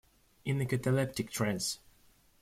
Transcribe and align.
In 0.45 0.59
a 0.59 0.65
cataleptic 0.65 1.29
trance. 1.29 1.77